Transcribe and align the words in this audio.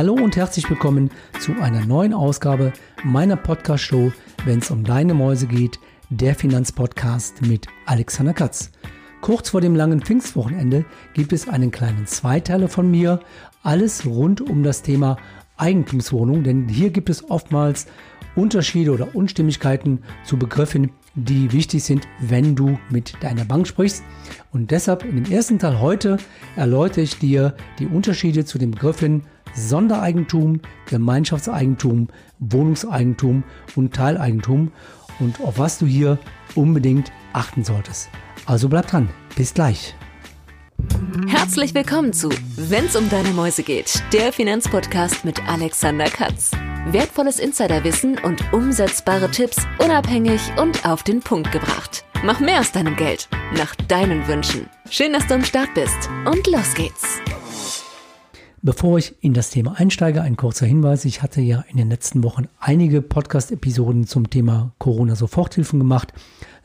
Hallo 0.00 0.14
und 0.14 0.34
herzlich 0.34 0.70
willkommen 0.70 1.10
zu 1.40 1.52
einer 1.60 1.84
neuen 1.84 2.14
Ausgabe 2.14 2.72
meiner 3.04 3.36
Podcast-Show, 3.36 4.12
wenn 4.46 4.60
es 4.60 4.70
um 4.70 4.82
deine 4.82 5.12
Mäuse 5.12 5.46
geht, 5.46 5.78
der 6.08 6.34
Finanzpodcast 6.34 7.42
mit 7.42 7.66
Alexander 7.84 8.32
Katz. 8.32 8.70
Kurz 9.20 9.50
vor 9.50 9.60
dem 9.60 9.76
langen 9.76 10.00
Pfingstwochenende 10.00 10.86
gibt 11.12 11.34
es 11.34 11.50
einen 11.50 11.70
kleinen 11.70 12.06
Zweiteiler 12.06 12.68
von 12.68 12.90
mir, 12.90 13.20
alles 13.62 14.06
rund 14.06 14.40
um 14.40 14.62
das 14.62 14.80
Thema 14.80 15.18
Eigentumswohnung, 15.58 16.44
denn 16.44 16.66
hier 16.66 16.88
gibt 16.88 17.10
es 17.10 17.28
oftmals 17.28 17.86
Unterschiede 18.36 18.92
oder 18.92 19.14
Unstimmigkeiten 19.14 20.00
zu 20.24 20.38
Begriffen, 20.38 20.92
die 21.14 21.52
wichtig 21.52 21.82
sind, 21.82 22.06
wenn 22.20 22.54
du 22.54 22.78
mit 22.90 23.14
deiner 23.22 23.44
Bank 23.44 23.66
sprichst. 23.66 24.02
Und 24.52 24.70
deshalb 24.70 25.04
in 25.04 25.22
dem 25.22 25.32
ersten 25.32 25.58
Teil 25.58 25.80
heute 25.80 26.18
erläutere 26.56 27.02
ich 27.02 27.18
dir 27.18 27.54
die 27.78 27.86
Unterschiede 27.86 28.44
zu 28.44 28.58
den 28.58 28.70
Begriffen 28.70 29.24
Sondereigentum, 29.54 30.60
Gemeinschaftseigentum, 30.86 32.08
Wohnungseigentum 32.38 33.42
und 33.74 33.94
Teileigentum 33.94 34.70
und 35.18 35.40
auf 35.40 35.58
was 35.58 35.78
du 35.78 35.86
hier 35.86 36.18
unbedingt 36.54 37.10
achten 37.32 37.64
solltest. 37.64 38.08
Also 38.46 38.68
bleib 38.68 38.86
dran. 38.86 39.08
Bis 39.36 39.54
gleich. 39.54 39.94
Herzlich 41.26 41.74
willkommen 41.74 42.12
zu 42.12 42.30
Wenn's 42.56 42.96
um 42.96 43.08
deine 43.10 43.30
Mäuse 43.30 43.62
geht, 43.62 44.02
der 44.12 44.32
Finanzpodcast 44.32 45.24
mit 45.24 45.46
Alexander 45.46 46.06
Katz. 46.06 46.52
Wertvolles 46.86 47.38
Insiderwissen 47.38 48.18
und 48.18 48.52
umsetzbare 48.52 49.30
Tipps 49.30 49.58
unabhängig 49.78 50.40
und 50.58 50.84
auf 50.84 51.04
den 51.04 51.20
Punkt 51.20 51.52
gebracht. 51.52 52.04
Mach 52.24 52.40
mehr 52.40 52.58
aus 52.58 52.72
deinem 52.72 52.96
Geld, 52.96 53.28
nach 53.56 53.76
deinen 53.76 54.26
Wünschen. 54.26 54.68
Schön, 54.90 55.12
dass 55.12 55.26
du 55.26 55.34
am 55.34 55.44
Start 55.44 55.72
bist 55.74 56.08
und 56.26 56.44
los 56.48 56.74
geht's. 56.74 57.20
Bevor 58.62 58.98
ich 58.98 59.14
in 59.20 59.34
das 59.34 59.50
Thema 59.50 59.78
einsteige, 59.78 60.22
ein 60.22 60.36
kurzer 60.36 60.66
Hinweis. 60.66 61.04
Ich 61.04 61.22
hatte 61.22 61.40
ja 61.40 61.64
in 61.70 61.76
den 61.76 61.90
letzten 61.90 62.24
Wochen 62.24 62.48
einige 62.58 63.02
Podcast-Episoden 63.02 64.06
zum 64.06 64.28
Thema 64.28 64.72
Corona-Soforthilfen 64.78 65.78
gemacht. 65.78 66.12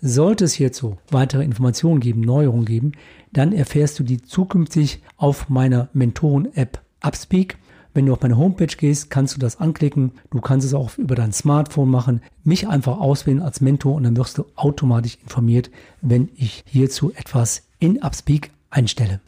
Sollte 0.01 0.45
es 0.45 0.53
hierzu 0.53 0.97
weitere 1.11 1.43
Informationen 1.43 1.99
geben, 1.99 2.21
Neuerungen 2.21 2.65
geben, 2.65 2.93
dann 3.31 3.53
erfährst 3.53 3.99
du 3.99 4.03
die 4.03 4.21
zukünftig 4.21 5.03
auf 5.17 5.49
meiner 5.49 5.89
Mentoren-App 5.93 6.81
Upspeak. 7.01 7.57
Wenn 7.95 8.07
du 8.07 8.11
auf 8.11 8.21
meine 8.21 8.37
Homepage 8.37 8.67
gehst, 8.67 9.09
kannst 9.09 9.35
du 9.35 9.39
das 9.39 9.61
anklicken. 9.61 10.11
Du 10.29 10.41
kannst 10.41 10.67
es 10.67 10.73
auch 10.73 10.97
über 10.97 11.15
dein 11.15 11.31
Smartphone 11.31 11.89
machen. 11.89 12.21
Mich 12.43 12.67
einfach 12.67 12.99
auswählen 12.99 13.41
als 13.41 13.61
Mentor 13.61 13.95
und 13.95 14.03
dann 14.03 14.17
wirst 14.17 14.37
du 14.37 14.45
automatisch 14.55 15.17
informiert, 15.23 15.71
wenn 16.01 16.27
ich 16.35 16.65
hierzu 16.67 17.13
etwas 17.13 17.63
in 17.79 18.03
Upspeak 18.03 18.51
einstelle. 18.69 19.21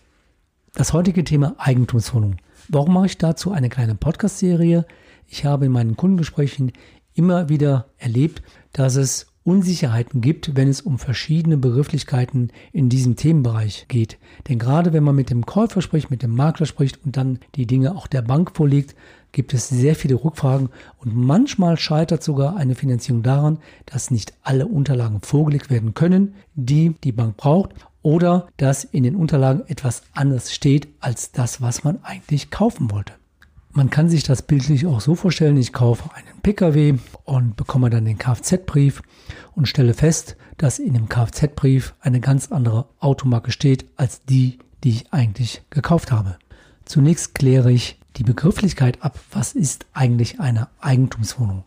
Das 0.73 0.92
heutige 0.92 1.23
Thema 1.23 1.56
Eigentumswohnung. 1.58 2.36
Warum 2.68 2.94
mache 2.94 3.06
ich 3.06 3.18
dazu 3.18 3.54
eine 3.54 3.70
kleine 3.70 3.95
Podcast-Serie? 3.95 4.86
Ich 5.30 5.45
habe 5.45 5.68
in 5.68 5.72
meinen 5.72 5.95
Kundengesprächen 5.95 6.73
immer 7.14 7.48
wieder 7.48 7.86
erlebt, 7.98 8.42
dass 8.73 8.98
es 8.98 9.28
Unsicherheiten 9.48 10.20
gibt, 10.20 10.58
wenn 10.58 10.67
es 10.67 10.81
um 10.81 11.00
verschiedene 11.00 11.56
Begrifflichkeiten 11.56 12.52
in 12.73 12.90
diesem 12.90 13.16
Themenbereich 13.16 13.86
geht. 13.88 14.17
Denn 14.50 14.59
gerade 14.59 14.92
wenn 14.92 15.06
man 15.06 15.16
mit 15.16 15.30
dem 15.30 15.45
Käufer 15.45 15.81
spricht, 15.81 16.12
mit 16.12 16.22
dem 16.22 16.36
Makler 16.36 16.66
spricht 16.66 17.00
und 17.06 17.16
dann 17.16 17.39
die 17.56 17.66
Dinge 17.66 17.95
auch 17.95 18.08
der 18.08 18.22
Bank 18.22 18.52
vorlegt, 18.54 18.94
gibt 19.31 19.54
es 19.54 19.70
sehr 19.70 19.95
viele 19.95 20.16
Rückfragen 20.16 20.67
und 20.98 21.16
manchmal 21.16 21.78
scheitert 21.78 22.23
sogar 22.23 22.58
eine 22.58 22.76
Finanzierung 22.76 23.23
daran, 23.23 23.59
dass 23.86 24.12
nicht 24.12 24.34
alle 24.44 24.67
Unterlagen 24.67 25.22
vorgelegt 25.22 25.70
werden 25.70 25.94
können, 25.94 26.36
die 26.56 26.95
die 27.06 27.14
Bank 27.14 27.38
braucht 27.38 27.72
oder 28.02 28.50
dass 28.58 28.84
in 28.84 29.04
den 29.04 29.16
Unterlagen 29.16 29.64
etwas 29.67 30.04
anderes 30.11 30.54
steht 30.54 30.89
als 31.00 31.32
das, 31.32 31.61
was 31.61 31.86
man 31.86 32.04
eigentlich 32.04 32.52
kaufen 32.52 32.92
wollte. 32.92 33.14
Man 33.78 33.92
kann 33.92 34.09
sich 34.09 34.23
das 34.23 34.42
bildlich 34.42 34.88
auch 34.88 35.02
so 35.02 35.14
vorstellen, 35.14 35.56
ich 35.56 35.72
kaufe 35.72 36.09
einen 36.16 36.42
Pkw 36.42 36.95
und 37.25 37.56
bekomme 37.58 37.92
dann 37.92 38.06
den 38.06 38.17
Kfz-Brief 38.17 39.03
und 39.54 39.67
stelle 39.67 39.93
fest, 39.93 40.36
dass 40.58 40.80
in 40.80 40.95
dem 40.95 41.10
Kfz-Brief 41.10 41.93
eine 41.99 42.20
ganz 42.20 42.52
andere 42.52 42.87
Automarke 42.99 43.52
steht 43.52 43.86
als 43.95 44.26
die, 44.26 44.58
die 44.83 44.89
ich 44.89 45.14
eigentlich 45.14 45.61
gekauft 45.70 46.11
habe. 46.11 46.39
Zunächst 46.86 47.36
kläre 47.36 47.71
ich 47.71 47.99
die 48.16 48.23
Begrifflichkeit 48.23 49.04
ab, 49.04 49.20
was 49.30 49.54
ist 49.54 49.86
eigentlich 49.93 50.39
eine 50.39 50.70
Eigentumswohnung. 50.80 51.64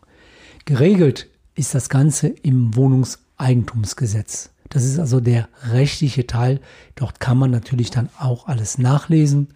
Geregelt 0.65 1.29
ist 1.55 1.73
das 1.73 1.87
Ganze 1.87 2.27
im 2.27 2.75
Wohnungseigentumsgesetz. 2.75 4.49
Das 4.67 4.83
ist 4.83 4.99
also 4.99 5.21
der 5.21 5.47
rechtliche 5.63 6.27
Teil. 6.27 6.59
Dort 6.95 7.21
kann 7.21 7.37
man 7.37 7.51
natürlich 7.51 7.89
dann 7.89 8.09
auch 8.19 8.47
alles 8.47 8.77
nachlesen. 8.77 9.53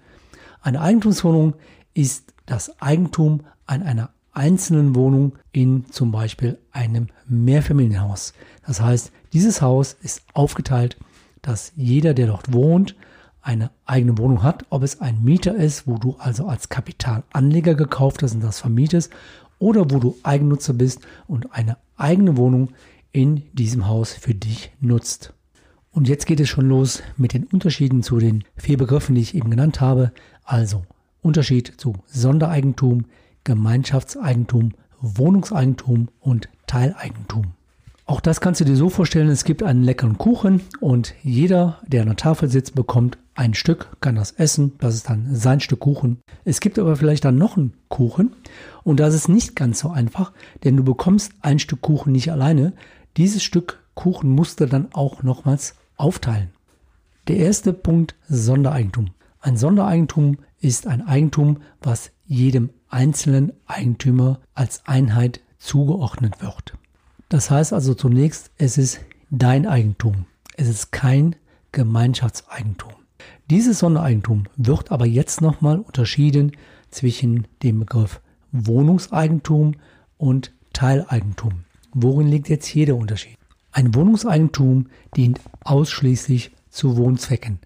Eine 0.62 0.80
Eigentumswohnung 0.80 1.56
ist 1.94 2.32
das 2.46 2.82
Eigentum 2.82 3.42
an 3.66 3.84
einer 3.84 4.10
einzelnen 4.34 4.96
Wohnung 4.96 5.34
in 5.52 5.86
zum 5.92 6.12
Beispiel 6.12 6.60
einem 6.72 7.08
Mehrfamilienhaus. 7.28 8.34
Das 8.66 8.82
heißt, 8.82 9.12
dieses 9.34 9.62
Haus 9.62 9.96
ist 10.02 10.22
aufgeteilt, 10.34 10.98
dass 11.42 11.72
jeder, 11.76 12.14
der 12.14 12.28
dort 12.28 12.54
wohnt, 12.54 12.96
eine 13.42 13.70
eigene 13.86 14.18
Wohnung 14.18 14.44
hat, 14.44 14.66
ob 14.70 14.84
es 14.84 15.02
ein 15.02 15.24
Mieter 15.24 15.56
ist, 15.56 15.88
wo 15.88 15.98
du 15.98 16.16
also 16.18 16.48
als 16.48 16.70
Kapitalanleger 16.70 17.76
gekauft 17.76 18.24
hast 18.24 18.34
und 18.34 18.44
das 18.44 18.60
vermietest, 18.60 19.12
oder 19.60 19.90
wo 19.92 20.00
du 20.00 20.18
Eigennutzer 20.24 20.74
bist 20.74 21.02
und 21.28 21.54
eine 21.54 21.78
eigene 21.96 22.38
Wohnung 22.38 22.70
in 23.12 23.44
diesem 23.54 23.88
Haus 23.88 24.14
für 24.14 24.34
dich 24.34 24.72
nutzt. 24.82 25.34
Und 25.92 26.10
jetzt 26.10 26.26
geht 26.26 26.42
es 26.42 26.50
schon 26.50 26.68
los 26.68 27.04
mit 27.16 27.34
den 27.34 27.46
Unterschieden 27.46 28.04
zu 28.04 28.20
den 28.20 28.44
vier 28.58 28.78
Begriffen, 28.78 29.16
die 29.16 29.22
ich 29.22 29.36
eben 29.36 29.50
genannt 29.50 29.80
habe. 29.80 30.12
Also 30.44 30.84
Unterschied 31.26 31.74
zu 31.78 31.94
Sondereigentum, 32.06 33.06
Gemeinschaftseigentum, 33.44 34.74
Wohnungseigentum 35.02 36.10
und 36.20 36.50
Teileigentum. 36.68 37.54
Auch 38.06 38.22
das 38.22 38.40
kannst 38.40 38.62
du 38.62 38.66
dir 38.66 38.76
so 38.76 38.90
vorstellen, 38.90 39.30
es 39.30 39.44
gibt 39.44 39.64
einen 39.64 39.82
leckeren 39.82 40.20
Kuchen 40.20 40.62
und 40.80 41.16
jeder, 41.24 41.80
der 41.88 42.04
an 42.04 42.10
der 42.10 42.16
Tafel 42.16 42.50
sitzt, 42.50 42.76
bekommt 42.76 43.18
ein 43.34 43.56
Stück, 43.56 43.98
kann 44.00 44.16
das 44.16 44.34
essen, 44.34 44.74
das 44.78 44.94
ist 44.94 45.10
dann 45.10 45.34
sein 45.34 45.60
Stück 45.60 45.80
Kuchen. 45.80 46.20
Es 46.44 46.60
gibt 46.60 46.78
aber 46.78 46.96
vielleicht 46.96 47.26
dann 47.26 47.40
noch 47.40 47.58
einen 47.58 47.74
Kuchen 47.90 48.34
und 48.84 49.00
das 49.00 49.16
ist 49.16 49.28
nicht 49.28 49.56
ganz 49.56 49.80
so 49.80 49.90
einfach, 49.90 50.32
denn 50.64 50.78
du 50.78 50.84
bekommst 50.84 51.32
ein 51.42 51.58
Stück 51.58 51.82
Kuchen 51.82 52.12
nicht 52.12 52.32
alleine, 52.32 52.74
dieses 53.18 53.44
Stück 53.44 53.84
Kuchen 53.96 54.30
musst 54.30 54.60
du 54.60 54.68
dann 54.68 54.90
auch 54.94 55.24
nochmals 55.24 55.74
aufteilen. 55.98 56.50
Der 57.28 57.38
erste 57.38 57.74
Punkt 57.74 58.14
Sondereigentum. 58.30 59.08
Ein 59.42 59.58
Sondereigentum 59.58 60.38
ist 60.66 60.88
ein 60.88 61.06
Eigentum, 61.06 61.60
was 61.80 62.12
jedem 62.26 62.72
einzelnen 62.90 63.54
Eigentümer 63.68 64.40
als 64.56 64.82
Einheit 64.88 65.42
zugeordnet 65.60 66.42
wird. 66.42 66.74
Das 67.30 67.52
heißt 67.52 67.72
also 67.72 67.94
zunächst, 67.94 68.50
es 68.58 68.80
ist 68.80 69.00
dein 69.30 69.68
Eigentum. 69.68 70.26
Es 70.58 70.68
ist 70.68 70.92
kein 70.92 71.36
Gemeinschaftseigentum. 71.72 72.94
Dieses 73.52 73.80
Sondereigentum 73.80 74.46
wird 74.58 74.92
aber 74.92 75.06
jetzt 75.06 75.40
nochmal 75.40 75.78
unterschieden 75.78 76.54
zwischen 76.90 77.48
dem 77.62 77.82
Begriff 77.82 78.20
Wohnungseigentum 78.52 79.76
und 80.18 80.52
Teileigentum. 80.74 81.66
Worin 81.94 82.28
liegt 82.28 82.50
jetzt 82.50 82.66
hier 82.66 82.88
der 82.88 82.98
Unterschied? 82.98 83.38
Ein 83.72 83.94
Wohnungseigentum 83.94 84.88
dient 85.16 85.40
ausschließlich 85.64 86.56
zu 86.70 86.98
Wohnzwecken, 86.98 87.60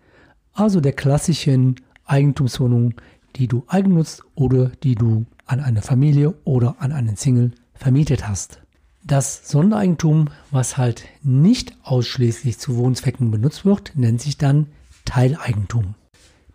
also 0.53 0.81
der 0.81 0.93
klassischen 0.93 1.75
Eigentumswohnung, 2.09 2.95
die 3.35 3.47
du 3.47 3.63
eigennutzt 3.67 4.23
oder 4.35 4.69
die 4.83 4.95
du 4.95 5.25
an 5.45 5.59
eine 5.59 5.81
Familie 5.81 6.35
oder 6.43 6.75
an 6.79 6.91
einen 6.91 7.15
Single 7.15 7.51
vermietet 7.73 8.27
hast. 8.27 8.61
Das 9.03 9.49
Sondereigentum, 9.49 10.29
was 10.51 10.77
halt 10.77 11.05
nicht 11.23 11.77
ausschließlich 11.83 12.59
zu 12.59 12.75
Wohnzwecken 12.75 13.31
benutzt 13.31 13.65
wird, 13.65 13.93
nennt 13.95 14.21
sich 14.21 14.37
dann 14.37 14.67
Teileigentum. 15.05 15.95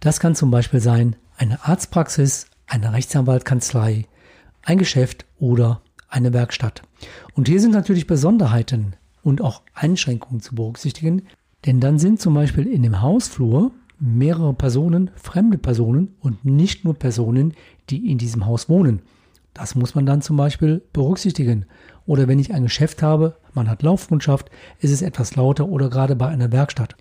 Das 0.01 0.21
kann 0.21 0.35
zum 0.35 0.51
Beispiel 0.51 0.81
sein 0.81 1.17
eine 1.37 1.65
Arztpraxis, 1.65 2.47
eine 2.67 2.93
Rechtsanwaltkanzlei, 2.93 4.07
ein 4.63 4.79
Geschäft 4.79 5.27
oder 5.39 5.81
eine 6.09 6.33
Werkstatt. 6.33 6.83
Und 7.35 7.49
hier 7.49 7.61
sind 7.61 7.73
natürlich 7.73 8.07
Besonderheiten 8.07 8.95
und 9.23 9.41
auch 9.41 9.63
Einschränkungen 9.73 10.41
zu 10.41 10.55
berücksichtigen, 10.55 11.23
denn 11.67 11.81
dann 11.81 11.99
sind 11.99 12.21
zum 12.21 12.35
Beispiel 12.35 12.67
in 12.67 12.83
dem 12.83 13.01
Hausflur 13.01 13.73
mehrere 14.05 14.53
Personen, 14.53 15.11
fremde 15.17 15.57
Personen 15.57 16.15
und 16.21 16.45
nicht 16.45 16.85
nur 16.85 16.95
Personen, 16.95 17.55
die 17.89 18.11
in 18.11 18.19
diesem 18.19 18.45
Haus 18.45 18.69
wohnen. 18.69 19.01
Das 19.55 19.75
muss 19.75 19.95
man 19.95 20.05
dann 20.05 20.21
zum 20.21 20.37
Beispiel 20.37 20.83
berücksichtigen. 20.93 21.65
Oder 22.07 22.29
wenn 22.29 22.39
ich 22.39 22.53
ein 22.53 22.65
Geschäft 22.65 23.03
habe, 23.03 23.37
man 23.55 23.71
hat 23.71 23.83
Laufkundschaft, 23.83 24.51
ist 24.81 24.91
es 24.91 25.01
etwas 25.01 25.37
lauter 25.37 25.69
oder 25.69 25.89
gerade 25.89 26.17
bei 26.17 26.29
einer 26.29 26.53
Werkstatt. 26.53 26.97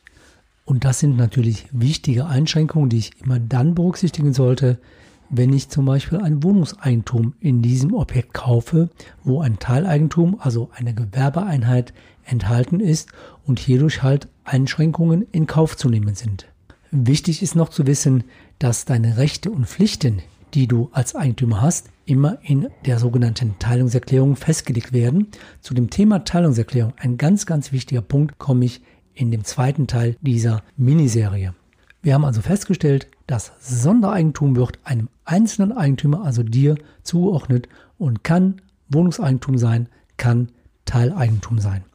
Und 0.66 0.86
das 0.86 1.00
sind 1.00 1.18
natürlich 1.18 1.68
wichtige 1.74 2.26
Einschränkungen, 2.26 2.90
die 2.90 3.00
ich 3.00 3.22
immer 3.22 3.40
dann 3.40 3.76
berücksichtigen 3.76 4.34
sollte, 4.34 4.80
wenn 5.30 5.52
ich 5.52 5.70
zum 5.70 5.86
Beispiel 5.86 6.20
ein 6.20 6.44
Wohnungseigentum 6.44 7.34
in 7.40 7.62
diesem 7.62 7.94
Objekt 7.94 8.34
kaufe, 8.34 8.90
wo 9.24 9.42
ein 9.42 9.60
Teileigentum, 9.60 10.38
also 10.40 10.70
eine 10.74 10.94
Gewerbeeinheit 10.94 11.94
enthalten 12.24 12.80
ist 12.80 13.10
und 13.46 13.60
hierdurch 13.60 14.04
halt 14.04 14.30
Einschränkungen 14.46 15.26
in 15.32 15.48
Kauf 15.48 15.76
zu 15.76 15.90
nehmen 15.90 16.16
sind. 16.16 16.53
Wichtig 16.96 17.42
ist 17.42 17.56
noch 17.56 17.70
zu 17.70 17.88
wissen, 17.88 18.24
dass 18.60 18.86
deine 18.86 19.18
Rechte 19.18 19.50
und 19.50 19.66
Pflichten, 19.66 20.22
die 20.54 20.68
du 20.68 20.90
als 20.92 21.16
Eigentümer 21.16 21.60
hast, 21.60 21.90
immer 22.06 22.38
in 22.44 22.68
der 22.86 23.00
sogenannten 23.00 23.58
Teilungserklärung 23.58 24.36
festgelegt 24.36 24.94
werden. 24.94 25.30
Zu 25.60 25.74
dem 25.74 25.90
Thema 25.90 26.24
Teilungserklärung, 26.24 26.94
ein 26.98 27.18
ganz, 27.18 27.48
ganz 27.48 27.72
wichtiger 27.72 28.04
Punkt, 28.04 28.38
komme 28.38 28.66
ich 28.66 28.84
in 29.16 29.32
dem 29.32 29.44
zweiten 29.44 29.88
Teil 29.88 30.18
dieser 30.22 30.62
Miniserie. 30.78 31.56
Wir 32.04 32.14
haben 32.14 32.26
also 32.26 32.42
festgestellt, 32.42 33.08
das 33.26 33.54
Sondereigentum 33.60 34.56
wird 34.56 34.78
einem 34.84 35.10
einzelnen 35.26 35.72
Eigentümer, 35.72 36.24
also 36.24 36.44
dir, 36.44 36.76
zugeordnet 37.02 37.70
und 37.98 38.24
kann 38.24 38.62
Wohnungseigentum 38.90 39.58
sein, 39.58 39.90
kann 40.18 40.50
Teileigentum 40.86 41.58
sein. 41.58 41.86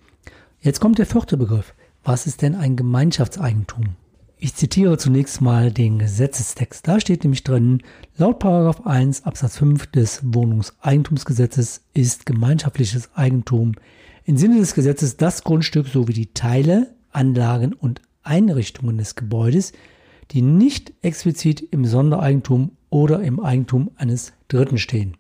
Jetzt 0.61 0.81
kommt 0.81 0.99
der 0.99 1.07
vierte 1.07 1.37
Begriff. 1.37 1.73
Was 2.03 2.27
ist 2.27 2.43
denn 2.43 2.57
ein 2.57 2.75
Gemeinschaftseigentum? 2.75 3.95
Ich 4.41 4.55
zitiere 4.55 4.97
zunächst 4.99 5.41
mal 5.41 5.73
den 5.73 5.99
Gesetzestext. 5.99 6.87
Da 6.87 7.01
steht 7.01 7.25
nämlich 7.25 7.43
drin, 7.43 7.83
laut 8.17 8.45
1 8.45 9.25
Absatz 9.25 9.59
5 9.59 9.89
des 9.89 10.21
Wohnungseigentumsgesetzes 10.23 11.83
ist 11.93 12.25
gemeinschaftliches 12.25 13.11
Eigentum 13.17 13.75
im 14.25 14.37
Sinne 14.37 14.61
des 14.61 14.75
Gesetzes 14.75 15.17
das 15.17 15.43
Grundstück 15.43 15.89
sowie 15.89 16.13
die 16.13 16.35
Teile, 16.35 16.95
Anlagen 17.11 17.73
und 17.73 18.01
Einrichtungen 18.23 18.97
des 18.99 19.17
Gebäudes, 19.17 19.73
die 20.31 20.43
nicht 20.43 20.93
explizit 21.03 21.61
im 21.73 21.85
Sondereigentum 21.85 22.71
oder 22.91 23.21
im 23.21 23.41
Eigentum 23.41 23.91
eines 23.97 24.35
Dritten 24.47 24.79
stehen. 24.79 25.17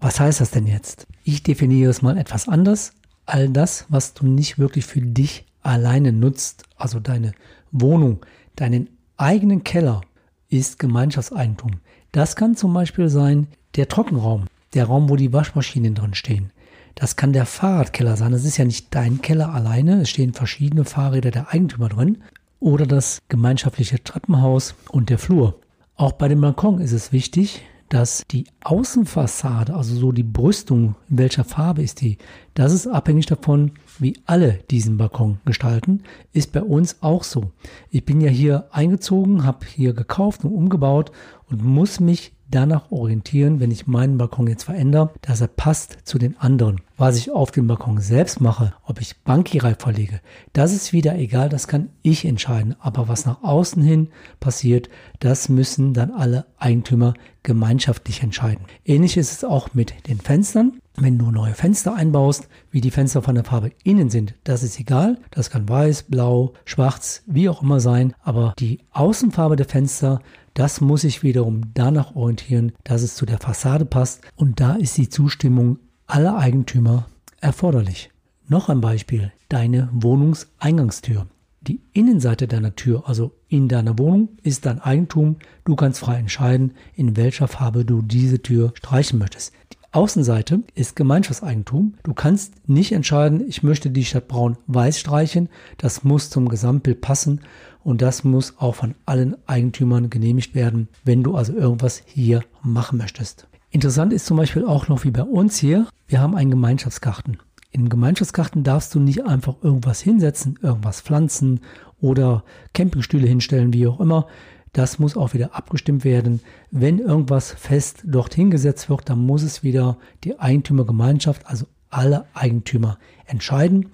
Was 0.00 0.18
heißt 0.18 0.40
das 0.40 0.50
denn 0.50 0.66
jetzt? 0.66 1.06
Ich 1.22 1.44
definiere 1.44 1.90
es 1.90 2.02
mal 2.02 2.18
etwas 2.18 2.48
anders. 2.48 2.94
All 3.26 3.48
das, 3.48 3.86
was 3.90 4.14
du 4.14 4.26
nicht 4.26 4.58
wirklich 4.58 4.86
für 4.86 5.02
dich 5.02 5.46
alleine 5.62 6.12
nutzt, 6.12 6.64
also 6.76 6.98
deine 6.98 7.32
Wohnung, 7.72 8.24
deinen 8.56 8.88
eigenen 9.16 9.64
Keller, 9.64 10.00
ist 10.48 10.78
Gemeinschaftseigentum. 10.78 11.72
Das 12.12 12.36
kann 12.36 12.56
zum 12.56 12.72
Beispiel 12.72 13.08
sein 13.08 13.48
der 13.74 13.88
Trockenraum, 13.88 14.46
der 14.74 14.84
Raum, 14.84 15.08
wo 15.08 15.16
die 15.16 15.32
Waschmaschinen 15.32 15.94
drin 15.94 16.14
stehen. 16.14 16.50
Das 16.94 17.16
kann 17.16 17.32
der 17.32 17.44
Fahrradkeller 17.44 18.16
sein. 18.16 18.32
Das 18.32 18.44
ist 18.44 18.56
ja 18.56 18.64
nicht 18.64 18.94
dein 18.94 19.20
Keller 19.20 19.52
alleine. 19.52 20.00
Es 20.00 20.10
stehen 20.10 20.32
verschiedene 20.32 20.84
Fahrräder 20.84 21.30
der 21.30 21.52
Eigentümer 21.52 21.90
drin. 21.90 22.22
Oder 22.58 22.86
das 22.86 23.20
gemeinschaftliche 23.28 24.02
Treppenhaus 24.02 24.74
und 24.88 25.10
der 25.10 25.18
Flur. 25.18 25.60
Auch 25.96 26.12
bei 26.12 26.28
dem 26.28 26.40
Balkon 26.40 26.80
ist 26.80 26.92
es 26.92 27.12
wichtig, 27.12 27.62
dass 27.88 28.24
die 28.30 28.46
Außenfassade, 28.64 29.74
also 29.74 29.94
so 29.94 30.12
die 30.12 30.22
Brüstung, 30.22 30.96
in 31.08 31.18
welcher 31.18 31.44
Farbe 31.44 31.82
ist 31.82 32.00
die, 32.00 32.18
das 32.54 32.72
ist 32.72 32.86
abhängig 32.86 33.26
davon, 33.26 33.72
wie 33.98 34.18
alle 34.26 34.60
diesen 34.70 34.96
Balkon 34.96 35.38
gestalten, 35.44 36.02
ist 36.32 36.52
bei 36.52 36.62
uns 36.62 37.02
auch 37.02 37.24
so. 37.24 37.52
Ich 37.90 38.04
bin 38.04 38.20
ja 38.20 38.30
hier 38.30 38.68
eingezogen, 38.70 39.44
habe 39.44 39.66
hier 39.66 39.92
gekauft 39.92 40.44
und 40.44 40.52
umgebaut 40.52 41.12
und 41.48 41.64
muss 41.64 42.00
mich 42.00 42.35
danach 42.50 42.90
orientieren, 42.90 43.60
wenn 43.60 43.70
ich 43.70 43.86
meinen 43.86 44.18
Balkon 44.18 44.46
jetzt 44.46 44.64
verändere, 44.64 45.10
dass 45.22 45.40
er 45.40 45.48
passt 45.48 45.98
zu 46.04 46.18
den 46.18 46.38
anderen. 46.38 46.80
Was 46.96 47.16
ich 47.16 47.30
auf 47.30 47.50
dem 47.50 47.66
Balkon 47.66 47.98
selbst 48.00 48.40
mache, 48.40 48.74
ob 48.84 49.00
ich 49.00 49.18
Bankirai 49.22 49.74
verlege, 49.74 50.20
das 50.52 50.72
ist 50.72 50.92
wieder 50.92 51.16
egal, 51.16 51.48
das 51.48 51.68
kann 51.68 51.90
ich 52.02 52.24
entscheiden. 52.24 52.76
Aber 52.80 53.08
was 53.08 53.26
nach 53.26 53.42
außen 53.42 53.82
hin 53.82 54.08
passiert, 54.40 54.88
das 55.20 55.48
müssen 55.48 55.92
dann 55.92 56.10
alle 56.10 56.46
Eigentümer 56.58 57.14
gemeinschaftlich 57.42 58.22
entscheiden. 58.22 58.64
Ähnlich 58.84 59.16
ist 59.16 59.32
es 59.32 59.44
auch 59.44 59.74
mit 59.74 60.08
den 60.08 60.18
Fenstern. 60.18 60.78
Wenn 60.98 61.18
du 61.18 61.30
neue 61.30 61.52
Fenster 61.52 61.94
einbaust, 61.94 62.48
wie 62.70 62.80
die 62.80 62.90
Fenster 62.90 63.20
von 63.20 63.34
der 63.34 63.44
Farbe 63.44 63.72
innen 63.84 64.08
sind, 64.08 64.34
das 64.44 64.62
ist 64.62 64.80
egal. 64.80 65.18
Das 65.30 65.50
kann 65.50 65.68
weiß, 65.68 66.04
blau, 66.04 66.54
schwarz, 66.64 67.22
wie 67.26 67.50
auch 67.50 67.62
immer 67.62 67.80
sein. 67.80 68.14
Aber 68.22 68.54
die 68.58 68.80
Außenfarbe 68.92 69.56
der 69.56 69.66
Fenster, 69.66 70.20
das 70.54 70.80
muss 70.80 71.02
sich 71.02 71.22
wiederum 71.22 71.60
danach 71.74 72.16
orientieren, 72.16 72.72
dass 72.82 73.02
es 73.02 73.14
zu 73.14 73.26
der 73.26 73.38
Fassade 73.38 73.84
passt 73.84 74.22
und 74.36 74.58
da 74.58 74.74
ist 74.74 74.96
die 74.96 75.10
Zustimmung 75.10 75.78
aller 76.06 76.38
Eigentümer 76.38 77.06
erforderlich. 77.40 78.10
Noch 78.48 78.70
ein 78.70 78.80
Beispiel, 78.80 79.32
deine 79.50 79.90
Wohnungseingangstür. 79.92 81.26
Die 81.60 81.80
Innenseite 81.92 82.46
deiner 82.46 82.76
Tür, 82.76 83.08
also 83.08 83.32
in 83.48 83.66
deiner 83.66 83.98
Wohnung, 83.98 84.28
ist 84.44 84.66
dein 84.66 84.80
Eigentum. 84.80 85.36
Du 85.64 85.74
kannst 85.74 85.98
frei 85.98 86.16
entscheiden, 86.16 86.74
in 86.94 87.16
welcher 87.16 87.48
Farbe 87.48 87.84
du 87.84 88.02
diese 88.02 88.40
Tür 88.40 88.72
streichen 88.76 89.18
möchtest. 89.18 89.52
Außenseite 89.96 90.60
ist 90.74 90.94
Gemeinschaftseigentum. 90.94 91.94
Du 92.02 92.12
kannst 92.12 92.68
nicht 92.68 92.92
entscheiden, 92.92 93.42
ich 93.48 93.62
möchte 93.62 93.88
die 93.88 94.04
statt 94.04 94.28
braun 94.28 94.58
weiß 94.66 95.00
streichen. 95.00 95.48
Das 95.78 96.04
muss 96.04 96.28
zum 96.28 96.50
Gesamtbild 96.50 97.00
passen 97.00 97.40
und 97.82 98.02
das 98.02 98.22
muss 98.22 98.58
auch 98.58 98.74
von 98.74 98.94
allen 99.06 99.36
Eigentümern 99.46 100.10
genehmigt 100.10 100.54
werden, 100.54 100.88
wenn 101.04 101.22
du 101.22 101.34
also 101.34 101.54
irgendwas 101.54 102.02
hier 102.04 102.42
machen 102.62 102.98
möchtest. 102.98 103.48
Interessant 103.70 104.12
ist 104.12 104.26
zum 104.26 104.36
Beispiel 104.36 104.66
auch 104.66 104.88
noch 104.88 105.04
wie 105.04 105.10
bei 105.10 105.22
uns 105.22 105.56
hier, 105.56 105.86
wir 106.08 106.20
haben 106.20 106.36
einen 106.36 106.50
Gemeinschaftsgarten. 106.50 107.38
Im 107.70 107.88
Gemeinschaftsgarten 107.88 108.64
darfst 108.64 108.94
du 108.94 109.00
nicht 109.00 109.24
einfach 109.24 109.54
irgendwas 109.62 110.02
hinsetzen, 110.02 110.58
irgendwas 110.60 111.00
pflanzen 111.00 111.60
oder 112.02 112.44
Campingstühle 112.74 113.26
hinstellen, 113.26 113.72
wie 113.72 113.86
auch 113.86 114.00
immer. 114.00 114.26
Das 114.72 114.98
muss 114.98 115.16
auch 115.16 115.32
wieder 115.32 115.54
abgestimmt 115.54 116.04
werden. 116.04 116.40
Wenn 116.70 116.98
irgendwas 116.98 117.52
fest 117.52 118.02
dort 118.04 118.34
hingesetzt 118.34 118.90
wird, 118.90 119.08
dann 119.08 119.18
muss 119.18 119.42
es 119.42 119.62
wieder 119.62 119.96
die 120.24 120.38
Eigentümergemeinschaft, 120.38 121.46
also 121.46 121.66
alle 121.88 122.26
Eigentümer 122.34 122.98
entscheiden. 123.26 123.90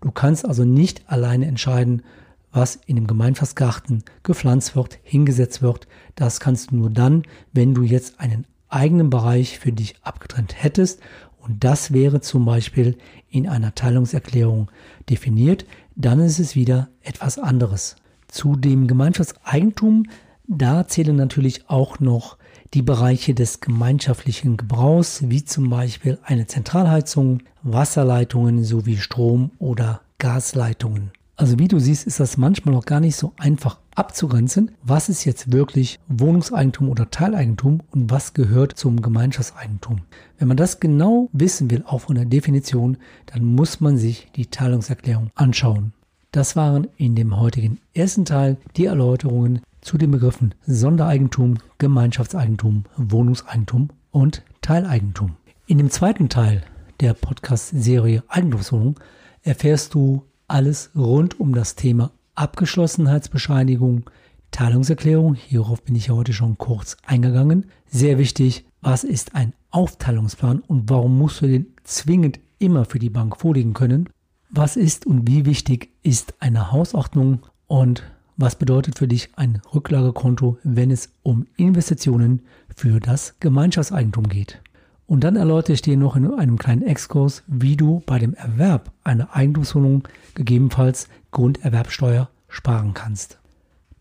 Du 0.00 0.10
kannst 0.10 0.46
also 0.46 0.64
nicht 0.64 1.08
alleine 1.10 1.46
entscheiden, 1.46 2.02
was 2.50 2.76
in 2.86 2.96
dem 2.96 3.06
Gemeinschaftsgarten 3.06 4.04
gepflanzt 4.22 4.76
wird, 4.76 4.98
hingesetzt 5.02 5.62
wird. 5.62 5.86
Das 6.14 6.40
kannst 6.40 6.70
du 6.70 6.76
nur 6.76 6.90
dann, 6.90 7.22
wenn 7.52 7.74
du 7.74 7.82
jetzt 7.82 8.20
einen 8.20 8.46
eigenen 8.68 9.10
Bereich 9.10 9.58
für 9.58 9.72
dich 9.72 9.96
abgetrennt 10.02 10.62
hättest. 10.62 11.00
Und 11.40 11.64
das 11.64 11.92
wäre 11.92 12.20
zum 12.20 12.44
Beispiel 12.44 12.96
in 13.28 13.48
einer 13.48 13.74
Teilungserklärung 13.74 14.70
definiert. 15.08 15.66
Dann 15.96 16.20
ist 16.20 16.38
es 16.38 16.54
wieder 16.54 16.88
etwas 17.00 17.38
anderes. 17.38 17.96
Zu 18.32 18.56
dem 18.56 18.86
Gemeinschaftseigentum, 18.86 20.04
da 20.48 20.88
zählen 20.88 21.14
natürlich 21.14 21.68
auch 21.68 22.00
noch 22.00 22.38
die 22.72 22.80
Bereiche 22.80 23.34
des 23.34 23.60
gemeinschaftlichen 23.60 24.56
Gebrauchs, 24.56 25.28
wie 25.28 25.44
zum 25.44 25.68
Beispiel 25.68 26.18
eine 26.24 26.46
Zentralheizung, 26.46 27.42
Wasserleitungen 27.62 28.64
sowie 28.64 28.96
Strom- 28.96 29.50
oder 29.58 30.00
Gasleitungen. 30.16 31.10
Also 31.36 31.58
wie 31.58 31.68
du 31.68 31.78
siehst, 31.78 32.06
ist 32.06 32.20
das 32.20 32.38
manchmal 32.38 32.74
auch 32.74 32.86
gar 32.86 33.00
nicht 33.00 33.16
so 33.16 33.34
einfach 33.36 33.78
abzugrenzen, 33.94 34.70
was 34.82 35.10
ist 35.10 35.26
jetzt 35.26 35.52
wirklich 35.52 36.00
Wohnungseigentum 36.08 36.88
oder 36.88 37.10
Teileigentum 37.10 37.82
und 37.90 38.10
was 38.10 38.32
gehört 38.32 38.78
zum 38.78 39.02
Gemeinschaftseigentum. 39.02 40.00
Wenn 40.38 40.48
man 40.48 40.56
das 40.56 40.80
genau 40.80 41.28
wissen 41.34 41.70
will, 41.70 41.84
auch 41.86 42.00
von 42.00 42.14
der 42.14 42.24
Definition, 42.24 42.96
dann 43.26 43.44
muss 43.44 43.80
man 43.80 43.98
sich 43.98 44.28
die 44.36 44.46
Teilungserklärung 44.46 45.28
anschauen. 45.34 45.92
Das 46.32 46.56
waren 46.56 46.88
in 46.96 47.14
dem 47.14 47.38
heutigen 47.38 47.78
ersten 47.92 48.24
Teil 48.24 48.56
die 48.78 48.86
Erläuterungen 48.86 49.60
zu 49.82 49.98
den 49.98 50.10
Begriffen 50.10 50.54
Sondereigentum, 50.66 51.58
Gemeinschaftseigentum, 51.76 52.84
Wohnungseigentum 52.96 53.90
und 54.10 54.42
Teileigentum. 54.62 55.36
In 55.66 55.76
dem 55.76 55.90
zweiten 55.90 56.30
Teil 56.30 56.62
der 57.00 57.12
Podcast-Serie 57.12 58.24
Eigentumswohnung 58.28 58.98
erfährst 59.42 59.92
du 59.92 60.22
alles 60.48 60.90
rund 60.96 61.38
um 61.38 61.54
das 61.54 61.74
Thema 61.74 62.12
Abgeschlossenheitsbescheinigung, 62.34 64.08
Teilungserklärung. 64.52 65.34
Hierauf 65.34 65.82
bin 65.82 65.96
ich 65.96 66.06
ja 66.06 66.14
heute 66.14 66.32
schon 66.32 66.56
kurz 66.56 66.96
eingegangen. 67.04 67.66
Sehr 67.90 68.16
wichtig, 68.16 68.64
was 68.80 69.04
ist 69.04 69.34
ein 69.34 69.52
Aufteilungsplan 69.70 70.60
und 70.60 70.88
warum 70.88 71.18
musst 71.18 71.42
du 71.42 71.46
den 71.46 71.66
zwingend 71.84 72.40
immer 72.58 72.86
für 72.86 72.98
die 72.98 73.10
Bank 73.10 73.36
vorlegen 73.36 73.74
können? 73.74 74.08
Was 74.54 74.76
ist 74.76 75.06
und 75.06 75.26
wie 75.26 75.46
wichtig 75.46 75.88
ist 76.02 76.34
eine 76.38 76.72
Hausordnung 76.72 77.38
und 77.68 78.02
was 78.36 78.56
bedeutet 78.56 78.98
für 78.98 79.08
dich 79.08 79.30
ein 79.34 79.62
Rücklagekonto, 79.74 80.58
wenn 80.62 80.90
es 80.90 81.08
um 81.22 81.46
Investitionen 81.56 82.42
für 82.76 83.00
das 83.00 83.34
Gemeinschaftseigentum 83.40 84.28
geht? 84.28 84.60
Und 85.06 85.24
dann 85.24 85.36
erläutere 85.36 85.72
ich 85.72 85.80
dir 85.80 85.96
noch 85.96 86.16
in 86.16 86.30
einem 86.34 86.58
kleinen 86.58 86.82
Exkurs, 86.82 87.44
wie 87.46 87.78
du 87.78 88.02
bei 88.04 88.18
dem 88.18 88.34
Erwerb 88.34 88.92
einer 89.04 89.34
Eigentumswohnung 89.34 90.06
gegebenenfalls 90.34 91.08
Grunderwerbsteuer 91.30 92.28
sparen 92.48 92.92
kannst. 92.92 93.38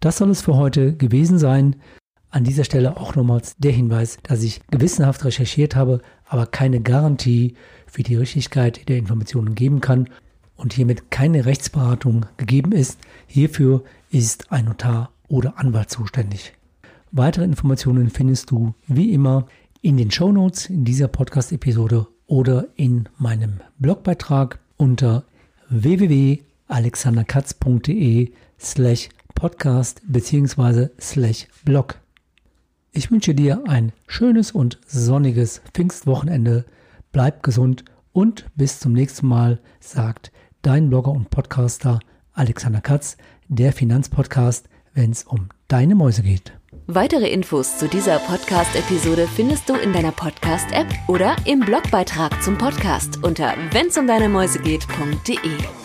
Das 0.01 0.17
soll 0.17 0.31
es 0.31 0.41
für 0.41 0.57
heute 0.57 0.97
gewesen 0.97 1.39
sein. 1.39 1.77
An 2.29 2.43
dieser 2.43 2.65
Stelle 2.65 2.97
auch 2.97 3.15
nochmals 3.15 3.55
der 3.55 3.71
Hinweis, 3.71 4.17
dass 4.23 4.43
ich 4.43 4.59
gewissenhaft 4.69 5.23
recherchiert 5.23 5.77
habe, 5.77 6.01
aber 6.25 6.45
keine 6.45 6.81
Garantie 6.81 7.55
für 7.87 8.03
die 8.03 8.17
Richtigkeit 8.17 8.89
der 8.89 8.97
Informationen 8.97 9.55
geben 9.55 9.79
kann 9.79 10.09
und 10.61 10.73
hiermit 10.73 11.11
keine 11.11 11.45
Rechtsberatung 11.45 12.25
gegeben 12.37 12.71
ist. 12.71 12.99
Hierfür 13.27 13.83
ist 14.11 14.51
ein 14.51 14.65
Notar 14.65 15.11
oder 15.27 15.57
Anwalt 15.57 15.89
zuständig. 15.89 16.53
Weitere 17.11 17.45
Informationen 17.45 18.09
findest 18.09 18.51
du 18.51 18.73
wie 18.87 19.11
immer 19.11 19.47
in 19.81 19.97
den 19.97 20.11
Show 20.11 20.31
Notes 20.31 20.67
in 20.67 20.85
dieser 20.85 21.07
Podcast-Episode 21.07 22.05
oder 22.27 22.67
in 22.75 23.09
meinem 23.17 23.61
Blogbeitrag 23.79 24.59
unter 24.77 25.23
www.alexanderkatz.de 25.69 28.31
slash 28.59 29.09
podcast 29.33 30.03
bzw. 30.07 30.89
slash 30.99 31.47
blog. 31.65 31.95
Ich 32.91 33.09
wünsche 33.09 33.33
dir 33.33 33.63
ein 33.67 33.91
schönes 34.07 34.51
und 34.51 34.79
sonniges 34.85 35.63
Pfingstwochenende. 35.73 36.65
Bleib 37.11 37.41
gesund 37.41 37.83
und 38.13 38.45
bis 38.55 38.79
zum 38.79 38.93
nächsten 38.93 39.27
Mal, 39.27 39.59
sagt 39.79 40.31
dein 40.61 40.89
Blogger 40.89 41.11
und 41.11 41.29
Podcaster 41.29 41.99
Alexander 42.33 42.81
Katz, 42.81 43.17
der 43.47 43.73
Finanzpodcast, 43.73 44.67
wenn 44.93 45.11
es 45.11 45.23
um 45.23 45.49
deine 45.67 45.95
Mäuse 45.95 46.23
geht. 46.23 46.53
Weitere 46.87 47.29
Infos 47.29 47.77
zu 47.77 47.87
dieser 47.87 48.19
Podcast-Episode 48.19 49.27
findest 49.27 49.69
du 49.69 49.75
in 49.75 49.93
deiner 49.93 50.11
Podcast-App 50.11 50.87
oder 51.07 51.35
im 51.45 51.61
Blogbeitrag 51.61 52.41
zum 52.41 52.57
Podcast 52.57 53.23
unter 53.23 53.53
wennsumdeinemäusegeht.de. 53.71 55.80